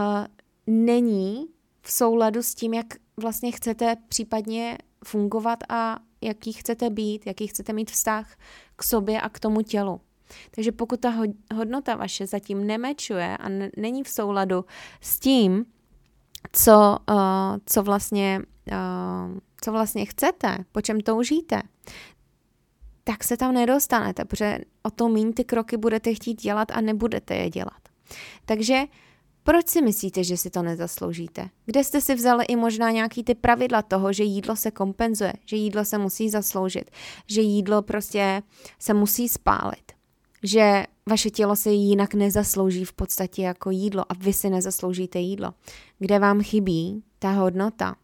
není 0.68 1.48
v 1.82 1.92
souladu 1.92 2.44
s 2.44 2.56
tím, 2.56 2.74
jak 2.74 2.86
vlastně 3.18 3.52
chcete 3.52 3.96
případně 4.08 4.78
fungovat 5.06 5.60
a 5.70 6.00
jaký 6.22 6.54
chcete 6.54 6.90
být, 6.90 7.28
jaký 7.28 7.48
chcete 7.48 7.74
mít 7.74 7.92
vztah 7.92 8.36
k 8.76 8.84
sobě 8.84 9.22
a 9.22 9.30
k 9.30 9.40
tomu 9.40 9.62
tělu. 9.62 10.02
Takže 10.52 10.72
pokud 10.72 11.00
ta 11.00 11.14
hodnota 11.56 11.96
vaše 11.96 12.28
zatím 12.28 12.68
nemečuje 12.68 13.38
a 13.38 13.50
není 13.78 14.04
v 14.04 14.10
souladu 14.10 14.66
s 15.02 15.20
tím, 15.20 15.66
co, 16.52 16.98
uh, 17.10 17.16
co, 17.66 17.84
vlastně, 17.84 18.42
uh, 18.72 19.38
co 19.62 19.72
vlastně 19.72 20.06
chcete, 20.06 20.58
po 20.72 20.82
čem 20.82 21.02
toužíte, 21.02 21.62
tak 23.04 23.24
se 23.24 23.38
tam 23.38 23.54
nedostanete, 23.54 24.26
protože 24.26 24.60
o 24.84 24.92
to 24.92 25.10
méně 25.10 25.34
ty 25.34 25.44
kroky 25.44 25.78
budete 25.78 26.14
chtít 26.14 26.42
dělat 26.42 26.72
a 26.72 26.82
nebudete 26.82 27.36
je 27.36 27.50
dělat. 27.50 27.82
Takže 28.46 28.84
proč 29.44 29.68
si 29.68 29.82
myslíte, 29.82 30.24
že 30.24 30.38
si 30.38 30.50
to 30.50 30.62
nezasloužíte? 30.62 31.50
Kde 31.66 31.84
jste 31.84 32.02
si 32.02 32.16
vzali 32.16 32.46
i 32.46 32.56
možná 32.56 32.92
nějaký 32.92 33.24
ty 33.24 33.36
pravidla 33.36 33.82
toho, 33.82 34.14
že 34.14 34.24
jídlo 34.24 34.56
se 34.56 34.72
kompenzuje, 34.72 35.34
že 35.46 35.56
jídlo 35.56 35.86
se 35.86 35.98
musí 35.98 36.30
zasloužit, 36.30 36.92
že 37.28 37.42
jídlo 37.42 37.82
prostě 37.82 38.44
se 38.80 38.94
musí 38.94 39.30
spálit? 39.30 39.92
Že 40.44 40.86
vaše 41.10 41.30
tělo 41.30 41.56
se 41.56 41.72
jinak 41.72 42.14
nezaslouží 42.14 42.86
v 42.86 42.94
podstatě 42.94 43.42
jako 43.42 43.72
jídlo 43.72 44.04
a 44.10 44.14
vy 44.20 44.34
si 44.34 44.50
nezasloužíte 44.50 45.20
jídlo. 45.20 45.54
Kde 46.00 46.20
vám 46.20 46.42
chybí 46.42 47.04
ta 47.20 47.32
hodnota? 47.32 47.96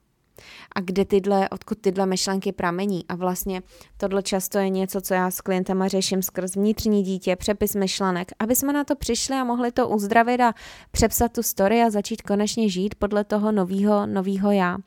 A 0.75 0.79
kde 0.81 1.05
tyhle, 1.05 1.49
odkud 1.49 1.77
tyhle 1.81 2.05
myšlenky 2.05 2.51
pramení? 2.51 3.05
A 3.09 3.15
vlastně 3.15 3.61
tohle 3.97 4.23
často 4.23 4.57
je 4.57 4.69
něco, 4.69 5.01
co 5.01 5.13
já 5.13 5.31
s 5.31 5.41
klientama 5.41 5.87
řeším 5.87 6.21
skrz 6.21 6.55
vnitřní 6.55 7.03
dítě, 7.03 7.35
přepis 7.35 7.75
myšlenek, 7.75 8.31
aby 8.39 8.55
jsme 8.55 8.73
na 8.73 8.83
to 8.83 8.95
přišli 8.95 9.35
a 9.35 9.43
mohli 9.43 9.71
to 9.71 9.87
uzdravit 9.89 10.41
a 10.41 10.53
přepsat 10.91 11.33
tu 11.33 11.43
story 11.43 11.81
a 11.81 11.89
začít 11.89 12.21
konečně 12.21 12.69
žít 12.69 12.95
podle 12.95 13.23
toho 13.23 13.51
novýho, 13.51 14.05
novýho 14.05 14.51
já. 14.51 14.77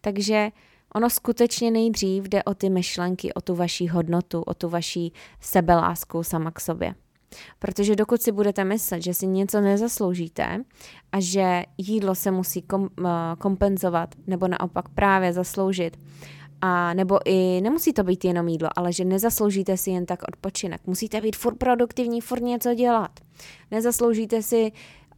Takže 0.00 0.50
Ono 0.96 1.10
skutečně 1.10 1.70
nejdřív 1.70 2.24
jde 2.24 2.42
o 2.42 2.54
ty 2.54 2.70
myšlenky, 2.70 3.34
o 3.34 3.40
tu 3.40 3.54
vaší 3.54 3.88
hodnotu, 3.88 4.42
o 4.42 4.54
tu 4.54 4.68
vaší 4.68 5.12
sebelásku 5.40 6.22
sama 6.22 6.50
k 6.50 6.60
sobě. 6.60 6.94
Protože 7.58 7.96
dokud 7.96 8.22
si 8.22 8.32
budete 8.32 8.64
myslet, 8.64 9.02
že 9.02 9.14
si 9.14 9.26
něco 9.26 9.60
nezasloužíte 9.60 10.64
a 11.12 11.20
že 11.20 11.64
jídlo 11.78 12.14
se 12.14 12.30
musí 12.30 12.62
kom, 12.62 12.88
eh, 12.98 13.10
kompenzovat 13.38 14.14
nebo 14.26 14.48
naopak 14.48 14.88
právě 14.88 15.32
zasloužit, 15.32 15.96
a 16.66 16.94
nebo 16.94 17.18
i 17.24 17.60
nemusí 17.60 17.92
to 17.92 18.04
být 18.04 18.24
jenom 18.24 18.48
jídlo, 18.48 18.68
ale 18.76 18.92
že 18.92 19.04
nezasloužíte 19.04 19.76
si 19.76 19.90
jen 19.90 20.06
tak 20.06 20.22
odpočinek. 20.28 20.80
Musíte 20.86 21.20
být 21.20 21.36
furt 21.36 21.54
produktivní, 21.54 22.20
furt 22.20 22.40
něco 22.42 22.74
dělat. 22.74 23.10
Nezasloužíte 23.70 24.42
si 24.42 24.72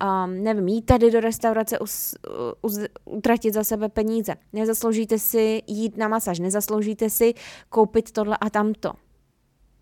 um, 0.05 0.43
nevím, 0.45 0.69
jít 0.69 0.83
tady 0.83 1.11
do 1.11 1.21
restaurace, 1.21 1.79
us, 1.79 2.15
us, 2.63 2.79
utratit 3.05 3.55
za 3.55 3.65
sebe 3.65 3.89
peníze. 3.89 4.35
Nezasloužíte 4.53 5.19
si 5.19 5.63
jít 5.67 5.97
na 5.97 6.09
masáž, 6.09 6.39
nezasloužíte 6.39 7.11
si 7.11 7.35
koupit 7.69 8.13
tohle 8.13 8.37
a 8.41 8.51
tamto. 8.51 8.93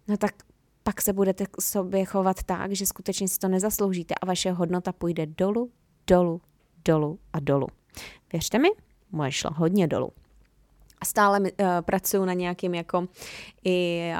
No 0.08 0.16
tak 0.16 0.34
pak 0.82 1.02
se 1.02 1.12
budete 1.12 1.46
k 1.46 1.60
sobě 1.60 2.04
chovat 2.04 2.42
tak, 2.42 2.72
že 2.72 2.86
skutečně 2.86 3.28
si 3.28 3.38
to 3.38 3.48
nezasloužíte 3.48 4.14
a 4.14 4.26
vaše 4.26 4.52
hodnota 4.52 4.92
půjde 4.92 5.26
dolů, 5.26 5.70
dolů, 6.06 6.40
dolů 6.84 7.18
a 7.32 7.40
dolů. 7.40 7.66
Věřte 8.32 8.58
mi, 8.58 8.68
moje 9.12 9.32
šlo 9.32 9.50
hodně 9.54 9.86
dolů. 9.86 10.10
A 11.00 11.04
stále 11.04 11.40
uh, 11.40 11.46
pracuju 11.80 12.24
na 12.24 12.32
nějakým 12.32 12.74
jako 12.74 13.08
i 13.64 14.10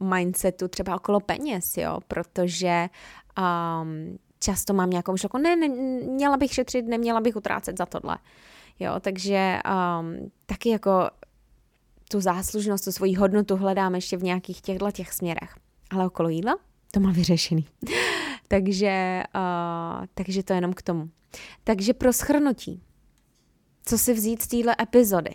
uh, 0.00 0.08
mindsetu 0.08 0.68
třeba 0.68 0.96
okolo 0.96 1.20
peněz, 1.20 1.76
jo, 1.76 1.98
protože 2.08 2.88
um, 3.38 4.18
často 4.42 4.74
mám 4.74 4.90
nějakou 4.90 5.12
myšlenku, 5.12 5.38
ne, 5.38 5.56
ne, 5.56 5.68
měla 5.68 6.36
bych 6.36 6.54
šetřit, 6.54 6.86
neměla 6.86 7.20
bych 7.20 7.36
utrácet 7.36 7.78
za 7.78 7.86
tohle. 7.86 8.18
Jo, 8.80 8.94
takže 9.00 9.58
um, 10.00 10.30
taky 10.46 10.68
jako 10.68 11.10
tu 12.10 12.20
záslužnost, 12.20 12.84
tu 12.84 12.92
svoji 12.92 13.14
hodnotu 13.14 13.56
hledám 13.56 13.94
ještě 13.94 14.16
v 14.16 14.22
nějakých 14.22 14.60
těchto 14.60 14.90
těch 14.90 15.12
směrech. 15.12 15.54
Ale 15.90 16.06
okolo 16.06 16.28
jídla 16.28 16.56
to 16.92 17.00
má 17.00 17.12
vyřešený. 17.12 17.66
takže, 18.48 19.22
uh, 19.34 20.06
takže 20.14 20.42
to 20.42 20.52
jenom 20.52 20.72
k 20.72 20.82
tomu. 20.82 21.08
Takže 21.64 21.94
pro 21.94 22.12
schrnutí, 22.12 22.82
co 23.84 23.98
si 23.98 24.14
vzít 24.14 24.42
z 24.42 24.46
téhle 24.46 24.76
epizody, 24.82 25.34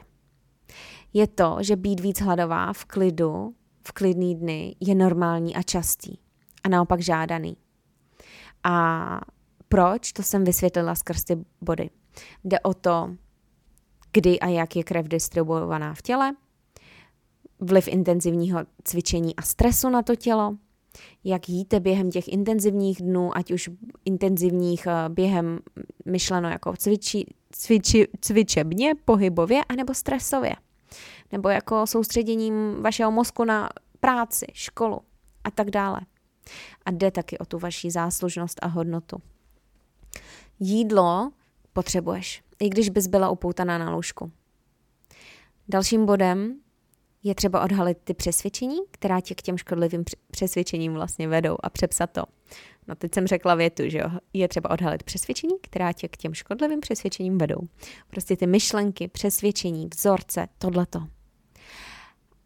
je 1.13 1.27
to, 1.27 1.57
že 1.61 1.75
být 1.75 1.99
víc 1.99 2.21
hladová 2.21 2.73
v 2.73 2.85
klidu, 2.85 3.55
v 3.87 3.91
klidný 3.91 4.35
dny 4.35 4.75
je 4.79 4.95
normální 4.95 5.55
a 5.55 5.63
častý 5.63 6.17
a 6.63 6.69
naopak 6.69 7.01
žádaný. 7.01 7.57
A 8.69 9.19
proč, 9.69 10.13
to 10.13 10.24
jsem 10.24 10.43
vysvětlila 10.43 10.95
skrz 10.95 11.24
ty 11.24 11.38
body. 11.62 11.89
Jde 12.43 12.59
o 12.59 12.74
to, 12.74 13.15
kdy 14.12 14.39
a 14.39 14.47
jak 14.47 14.75
je 14.75 14.83
krev 14.83 15.07
distribuovaná 15.07 15.93
v 15.93 16.01
těle, 16.01 16.36
vliv 17.59 17.88
intenzivního 17.88 18.59
cvičení 18.83 19.36
a 19.36 19.41
stresu 19.41 19.89
na 19.89 20.01
to 20.01 20.15
tělo, 20.15 20.57
jak 21.24 21.50
jíte 21.50 21.79
během 21.79 22.12
těch 22.12 22.27
intenzivních 22.27 23.01
dnů, 23.01 23.38
ať 23.38 23.51
už 23.51 23.69
intenzivních 24.05 24.88
eh, 24.88 25.09
během 25.09 25.59
myšleno 26.05 26.50
jako 26.50 26.74
cviči, 26.77 27.25
cviči, 27.51 28.07
cvičebně, 28.21 28.95
pohybově, 29.05 29.62
anebo 29.69 29.93
stresově. 29.93 30.55
Nebo 31.31 31.50
jako 31.50 31.88
soustředěním 31.88 32.81
vašeho 32.81 33.12
mozku 33.12 33.43
na 33.43 33.69
práci, 34.00 34.45
školu 34.53 35.00
a 35.43 35.51
tak 35.51 35.71
dále. 35.71 36.01
A 36.85 36.91
jde 36.91 37.11
taky 37.11 37.37
o 37.37 37.45
tu 37.45 37.59
vaši 37.59 37.91
záslužnost 37.91 38.59
a 38.61 38.67
hodnotu. 38.67 39.17
Jídlo 40.59 41.31
potřebuješ, 41.73 42.43
i 42.59 42.69
když 42.69 42.89
bys 42.89 43.07
byla 43.07 43.29
upoutaná 43.29 43.77
na 43.77 43.95
lůžku. 43.95 44.31
Dalším 45.67 46.05
bodem 46.05 46.59
je 47.23 47.35
třeba 47.35 47.63
odhalit 47.63 47.97
ty 48.03 48.13
přesvědčení, 48.13 48.77
která 48.91 49.21
tě 49.21 49.35
k 49.35 49.41
těm 49.41 49.57
škodlivým 49.57 50.03
přesvědčením 50.31 50.93
vlastně 50.93 51.27
vedou 51.27 51.57
a 51.63 51.69
přepsat 51.69 52.11
to. 52.11 52.23
No 52.87 52.95
teď 52.95 53.13
jsem 53.13 53.27
řekla 53.27 53.55
větu, 53.55 53.83
že 53.85 53.97
jo, 53.97 54.09
je 54.33 54.47
třeba 54.47 54.69
odhalit 54.69 55.03
přesvědčení, 55.03 55.53
která 55.61 55.93
tě 55.93 56.07
k 56.07 56.17
těm 56.17 56.33
škodlivým 56.33 56.79
přesvědčením 56.79 57.37
vedou. 57.37 57.59
Prostě 58.07 58.37
ty 58.37 58.47
myšlenky, 58.47 59.07
přesvědčení, 59.07 59.87
vzorce, 59.93 60.47
tohleto. 60.57 61.07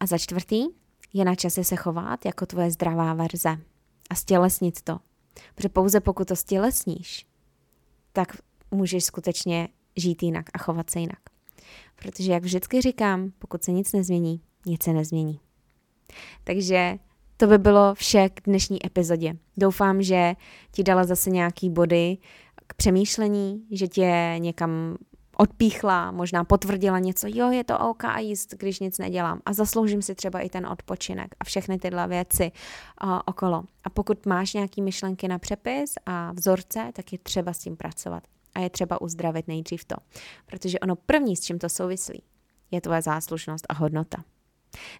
A 0.00 0.06
za 0.06 0.18
čtvrtý, 0.18 0.64
je 1.12 1.24
na 1.24 1.34
čase 1.34 1.64
se 1.64 1.76
chovat 1.76 2.24
jako 2.24 2.46
tvoje 2.46 2.70
zdravá 2.70 3.14
verze 3.14 3.58
a 4.12 4.14
stělesnit 4.14 4.82
to. 4.82 4.98
Protože 5.54 5.68
pouze 5.68 6.00
pokud 6.00 6.28
to 6.28 6.36
stělesníš, 6.36 7.26
tak 8.12 8.36
můžeš 8.70 9.04
skutečně 9.04 9.68
žít 9.96 10.22
jinak 10.22 10.46
a 10.54 10.58
chovat 10.58 10.90
se 10.90 11.00
jinak. 11.00 11.18
Protože 11.96 12.32
jak 12.32 12.42
vždycky 12.42 12.80
říkám, 12.80 13.32
pokud 13.38 13.64
se 13.64 13.72
nic 13.72 13.92
nezmění, 13.92 14.40
nic 14.66 14.82
se 14.82 14.92
nezmění. 14.92 15.40
Takže 16.44 16.98
to 17.36 17.46
by 17.46 17.58
bylo 17.58 17.94
vše 17.94 18.28
k 18.28 18.40
dnešní 18.44 18.86
epizodě. 18.86 19.36
Doufám, 19.56 20.02
že 20.02 20.34
ti 20.72 20.82
dala 20.82 21.04
zase 21.04 21.30
nějaký 21.30 21.70
body 21.70 22.18
k 22.66 22.74
přemýšlení, 22.74 23.66
že 23.70 23.88
tě 23.88 24.34
někam 24.38 24.96
odpíchla, 25.36 26.10
možná 26.10 26.44
potvrdila 26.44 26.98
něco, 26.98 27.26
jo, 27.30 27.50
je 27.50 27.64
to 27.64 27.78
OK 27.78 28.02
jíst, 28.18 28.54
když 28.58 28.80
nic 28.80 28.98
nedělám 28.98 29.40
a 29.46 29.52
zasloužím 29.52 30.02
si 30.02 30.14
třeba 30.14 30.40
i 30.40 30.48
ten 30.48 30.66
odpočinek 30.66 31.34
a 31.40 31.44
všechny 31.44 31.78
tyhle 31.78 32.08
věci 32.08 32.52
uh, 33.04 33.18
okolo. 33.26 33.64
A 33.84 33.90
pokud 33.90 34.26
máš 34.26 34.54
nějaký 34.54 34.82
myšlenky 34.82 35.28
na 35.28 35.38
přepis 35.38 35.94
a 36.06 36.32
vzorce, 36.32 36.90
tak 36.92 37.12
je 37.12 37.18
třeba 37.18 37.52
s 37.52 37.58
tím 37.58 37.76
pracovat 37.76 38.22
a 38.54 38.60
je 38.60 38.70
třeba 38.70 39.00
uzdravit 39.00 39.48
nejdřív 39.48 39.84
to. 39.84 39.96
Protože 40.46 40.78
ono 40.78 40.96
první, 40.96 41.36
s 41.36 41.40
čím 41.40 41.58
to 41.58 41.68
souvislí, 41.68 42.22
je 42.70 42.80
tvoje 42.80 43.02
záslušnost 43.02 43.66
a 43.68 43.74
hodnota. 43.74 44.24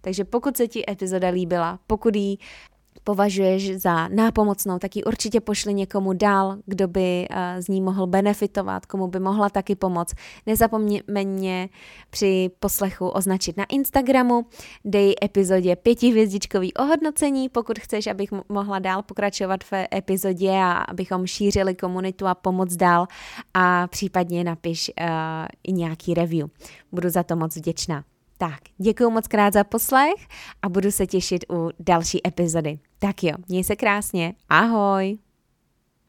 Takže 0.01 0.25
pokud 0.25 0.57
se 0.57 0.69
ti 0.69 0.91
epizoda 0.91 1.29
líbila, 1.29 1.79
pokud 1.87 2.17
ji 2.17 2.37
považuješ 3.05 3.77
za 3.77 4.09
nápomocnou, 4.09 4.79
tak 4.79 4.97
ji 4.97 5.05
určitě 5.05 5.41
pošli 5.41 5.75
někomu 5.75 6.13
dál, 6.13 6.57
kdo 6.67 6.89
by 6.89 7.27
eh, 7.31 7.63
z 7.63 7.69
ní 7.69 7.81
mohl 7.81 8.07
benefitovat, 8.07 8.87
komu 8.87 9.07
by 9.07 9.21
mohla 9.21 9.51
taky 9.51 9.75
pomoct. 9.77 10.15
Nezapomeň 10.47 11.69
při 12.11 12.51
poslechu 12.61 13.09
označit 13.09 13.57
na 13.57 13.65
Instagramu, 13.65 14.47
dej 14.85 15.15
epizodě 15.25 15.77
pětihvězdičkový 15.77 16.75
ohodnocení, 16.75 17.49
pokud 17.49 17.79
chceš, 17.79 18.07
abych 18.07 18.31
mohla 18.49 18.79
dál 18.79 19.03
pokračovat 19.03 19.65
v 19.65 19.73
epizodě 19.95 20.51
a 20.51 20.73
abychom 20.73 21.27
šířili 21.27 21.75
komunitu 21.75 22.27
a 22.27 22.35
pomoc 22.35 22.77
dál 22.77 23.07
a 23.55 23.87
případně 23.87 24.45
napiš 24.45 24.91
uh, 25.01 25.07
i 25.65 25.73
nějaký 25.73 26.15
review. 26.15 26.49
Budu 26.93 27.11
za 27.11 27.23
to 27.23 27.37
moc 27.37 27.57
vděčná. 27.57 28.05
Tak, 28.43 28.61
děkuji 28.79 29.11
moc 29.11 29.29
krát 29.29 29.53
za 29.53 29.65
poslech 29.65 30.29
a 30.63 30.69
budu 30.69 30.91
se 30.91 31.07
těšit 31.07 31.45
u 31.51 31.71
další 31.81 32.27
epizody. 32.29 32.79
Tak 32.99 33.25
jo, 33.25 33.35
měj 33.49 33.65
se 33.65 33.77
krásně, 33.77 34.35
ahoj! 34.49 35.19